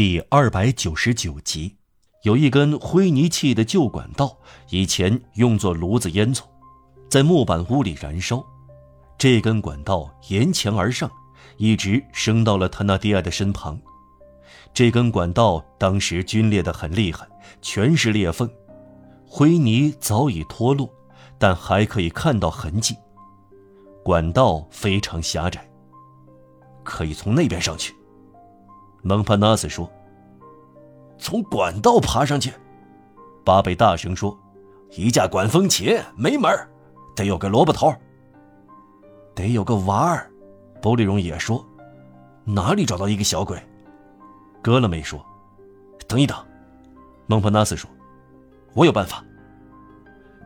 [0.00, 1.76] 第二百九十九集，
[2.22, 4.38] 有一根灰泥砌的旧管道，
[4.70, 6.44] 以前用作炉子烟囱，
[7.10, 8.42] 在木板屋里燃烧。
[9.18, 11.10] 这根管道沿墙而上，
[11.58, 13.78] 一直升到了他那迪埃的身旁。
[14.72, 17.28] 这根管道当时龟裂得很厉害，
[17.60, 18.50] 全是裂缝，
[19.26, 20.90] 灰泥早已脱落，
[21.38, 22.96] 但还可以看到痕迹。
[24.02, 25.70] 管道非常狭窄，
[26.82, 27.94] 可以从那边上去。
[29.02, 29.90] 蒙帕纳斯说
[31.18, 32.52] ：“从管道爬上去。”
[33.44, 34.38] 巴贝大声说
[34.92, 36.50] ：“一架管风琴没门
[37.16, 37.94] 得有个萝卜头，
[39.34, 40.30] 得有个娃儿。”
[40.82, 41.64] 波利荣也说
[42.44, 43.58] ：“哪里找到一个小鬼？”
[44.62, 45.24] 戈勒梅说
[46.06, 46.36] ：“等一等。”
[47.26, 47.88] 蒙帕纳斯说
[48.74, 49.24] ：“我有办法。”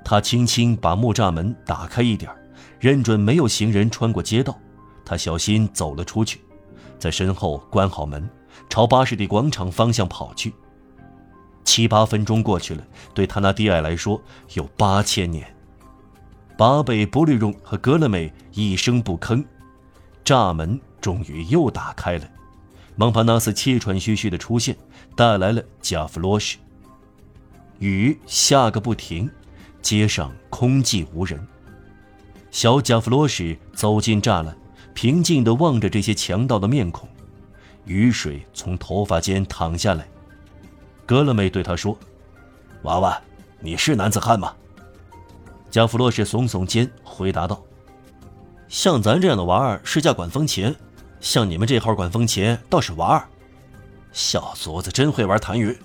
[0.04, 2.30] 他轻轻把木栅门打开一点
[2.78, 4.56] 认准没有行人穿过街道，
[5.04, 6.40] 他小心走了出去，
[6.98, 8.28] 在身后关好门。
[8.68, 10.52] 朝巴士底广场方向跑去。
[11.64, 12.84] 七八分钟过去了，
[13.15, 14.20] 对他那迪埃来说
[14.52, 15.46] 有八千年。
[16.56, 19.45] 巴贝、波利荣和格勒美一声不吭，
[20.24, 22.24] 栅门终于又打开了。
[22.96, 24.76] 蒙帕纳斯气喘吁吁的出现，
[25.16, 26.59] 带来了贾弗罗什。
[27.80, 29.29] 雨下个不停，
[29.82, 31.45] 街上空寂无人。
[32.52, 34.57] 小贾弗罗什走进栅栏，
[34.95, 37.09] 平静地望着这些强盗的面孔。
[37.85, 40.07] 雨水从头发间淌下来，
[41.04, 41.99] 格勒梅对他说
[42.82, 43.21] ：“娃娃，
[43.60, 44.54] 你是男子汉吗？”
[45.71, 47.63] 加弗洛什耸耸肩，回答道
[48.68, 50.74] ：“像咱这样的娃儿是架管风琴，
[51.21, 53.29] 像你们这号管风琴倒是娃儿。”
[54.13, 55.76] 小卒子真会玩痰盂，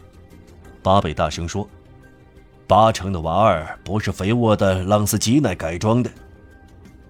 [0.84, 1.67] 巴贝大声说
[2.67, 6.09] ：“八成的娃儿不是肥沃的朗斯基奈改装的。”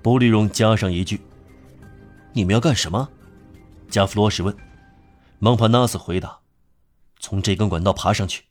[0.01, 1.19] 布利荣加上一句
[2.33, 3.07] ：“你们要干什么？”
[3.89, 4.55] 加弗洛什问。
[5.41, 6.41] 蒙帕纳斯回答
[7.17, 8.45] ：“从这根管道爬上去，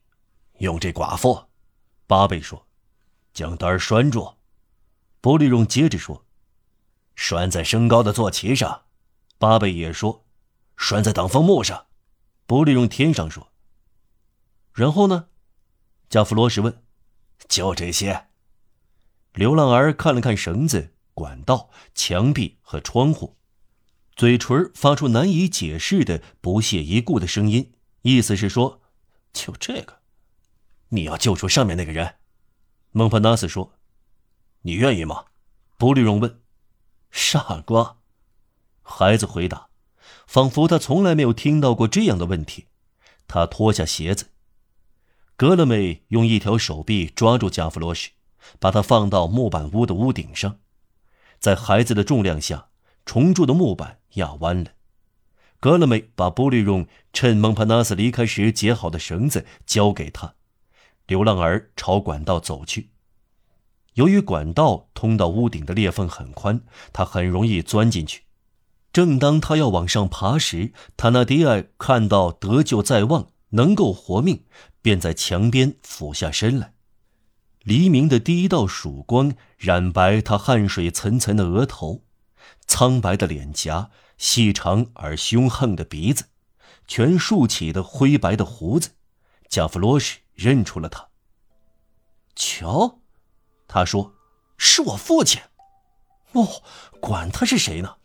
[0.58, 1.44] 用这寡妇。”
[2.08, 2.66] 巴贝说
[3.34, 4.36] ：“将单拴住。”
[5.20, 6.24] 波利荣接着说
[7.14, 8.84] ：“拴在升高的坐骑上。”
[9.36, 10.24] 巴贝也说
[10.78, 11.86] ：“拴在挡风木上。”
[12.46, 13.52] 波利荣天上说
[14.72, 15.28] ：“然后呢？”
[16.08, 16.82] 加弗罗什问
[17.48, 18.28] ：“就这些。”
[19.34, 23.36] 流浪儿看了看绳子、管道、墙壁和窗户。
[24.18, 28.80] 嘴唇发出难以解释的不屑一顾的声音，意思是说
[29.32, 30.00] ：“就这个，
[30.88, 32.16] 你要救出上面那个人。”
[32.90, 33.74] 蒙帕纳斯说
[34.62, 35.26] ：“你愿意吗？”
[35.78, 36.40] 布利荣问。
[37.12, 37.98] “傻瓜！”
[38.82, 39.68] 孩子回答，
[40.26, 42.66] 仿佛他从来没有听到过这样的问题。
[43.28, 44.30] 他脱下鞋子。
[45.36, 48.10] 格勒美用一条手臂抓住加弗罗什，
[48.58, 50.58] 把他放到木板屋的屋顶上，
[51.38, 52.64] 在孩子的重量下。
[53.04, 54.70] 重铸的木板压弯了，
[55.60, 60.34] 格勒梅把布利荣趁蒙帕纳斯离开时解好的绳子交给他。
[61.06, 62.90] 流浪儿朝管道走去。
[63.94, 66.60] 由于管道通到屋顶的裂缝很宽，
[66.92, 68.22] 他很容易钻进去。
[68.92, 74.44] 正当他要往上爬时，塔纳迪埃看到得救在望，能够活命，
[74.82, 76.74] 便在墙边俯下身来。
[77.62, 82.02] 黎明的第一道曙光染白他汗水涔涔的额头。
[82.66, 86.24] 苍白的脸颊，细长而凶横的鼻子，
[86.86, 88.90] 全竖起的灰白的胡子，
[89.48, 91.08] 加弗罗什认出了他。
[92.36, 93.00] 瞧，
[93.66, 94.14] 他说
[94.56, 95.40] ：“是我父亲。”
[96.32, 96.62] 哦，
[97.00, 97.96] 管他是谁呢。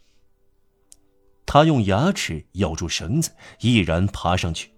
[1.46, 4.74] 他用牙齿咬住绳子，毅然爬上去。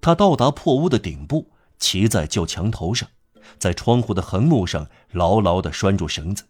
[0.00, 3.08] 他到达破屋的顶部，骑在旧墙头上，
[3.58, 6.46] 在窗户的横木上牢牢地拴住绳子。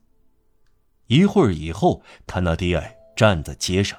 [1.11, 3.99] 一会儿以后，他那迪埃站在街上。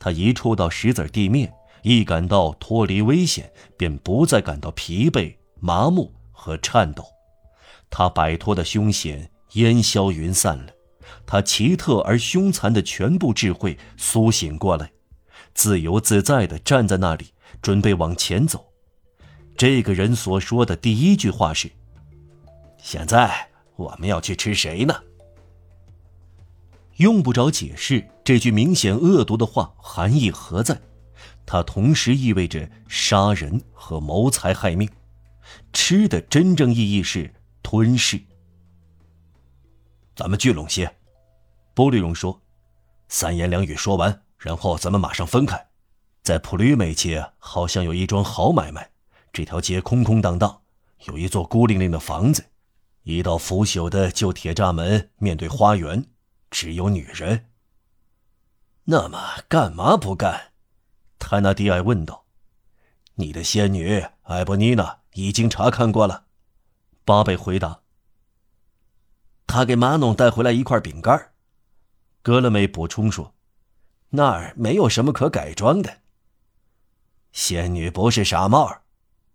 [0.00, 7.04] 他一触到石子地面，一感到脱离危险，便不再感到疲惫、麻木和颤抖。
[7.88, 10.72] 他摆脱的凶险烟消云散了，
[11.24, 14.90] 他奇特而凶残的全部智慧苏醒过来，
[15.54, 17.28] 自由自在地站在那里，
[17.62, 18.66] 准备往前走。
[19.56, 21.70] 这个人所说的第一句话是
[22.82, 25.02] ：“现在我们要去吃谁呢？”
[26.98, 30.80] 用不着解释，这句明显恶毒的话含义何在？
[31.46, 34.88] 它同时意味着杀人和谋财害命。
[35.72, 38.20] 吃的真正意义是吞噬。
[40.16, 40.92] 咱们聚拢些，
[41.72, 42.40] 波利荣说。
[43.08, 45.68] 三言两语说完，然后咱们马上分开。
[46.22, 48.90] 在普吕美街好像有一桩好买卖。
[49.32, 50.60] 这条街空空荡荡，
[51.06, 52.44] 有一座孤零零的房子，
[53.04, 56.04] 一道腐朽的旧铁栅门面对花园。
[56.50, 57.50] 只有女人。
[58.84, 60.52] 那么干嘛不干？
[61.18, 62.24] 泰纳迪埃问道。
[63.16, 66.26] “你的仙女艾伯妮娜已经查看过了。”
[67.04, 67.80] 巴贝回答。
[69.46, 71.32] “他给马农带回来一块饼干。”
[72.22, 73.34] 格勒梅补充说
[74.10, 76.00] ，“那儿没有什么可改装的。”
[77.32, 78.82] 仙女不是傻帽，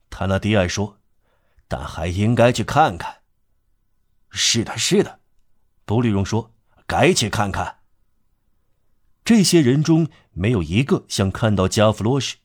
[0.10, 0.98] 他纳迪埃说
[1.68, 3.22] ，“但还应该去看看。
[4.32, 5.20] ”“是的，是的。”
[5.86, 6.52] 布里荣说
[6.88, 7.80] ，“该去看看。”
[9.26, 12.38] 这些人中没有一个想看到加弗罗什。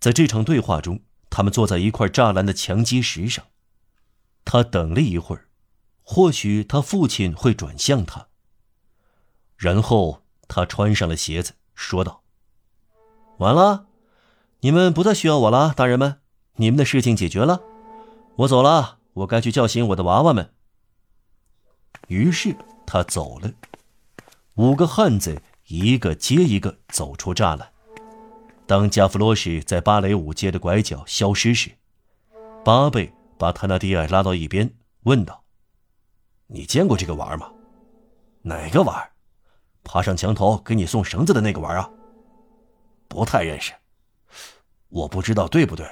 [0.00, 3.46] 在这场对话中，他们坐在一块栅栏的墙基石上。
[4.44, 5.46] 他等了一会儿，
[6.02, 8.26] 或许他父亲会转向他。
[9.56, 12.24] 然后他穿上了鞋子，说道
[13.38, 13.86] ：“完了，
[14.60, 16.20] 你们不再需要我了，大人们，
[16.56, 17.62] 你们的事情解决了。
[18.36, 20.52] 我走了，我该去叫醒我的娃娃们。”
[22.08, 22.56] 于是
[22.90, 23.50] 他走了。
[24.56, 25.40] 五个汉子。
[25.72, 27.72] 一个接一个走出栅栏。
[28.66, 31.70] 当加弗罗什在芭蕾舞街的拐角消失时，
[32.64, 34.68] 巴贝把泰纳迪埃拉到一边，
[35.04, 35.44] 问道
[36.50, 37.52] ：“你见过这个玩吗？
[38.42, 39.10] 哪个玩？
[39.84, 41.88] 爬上墙头给你送绳子的那个玩啊？
[43.06, 43.72] 不太认识。
[44.88, 45.88] 我不知道对不对？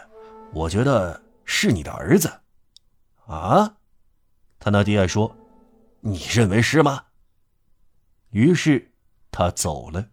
[0.53, 2.29] 我觉得是你的儿子。
[3.29, 3.77] 啊？”
[4.59, 5.33] 塔纳迪埃说
[6.01, 7.05] ：“你认为是吗？”
[8.31, 8.93] 于是。
[9.31, 10.09] 他走了。